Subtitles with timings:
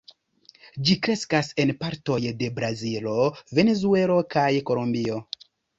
[0.87, 3.15] Ĝi kreskas en partoj de Brazilo,
[3.61, 5.27] Venezuelo kaj Kolombio.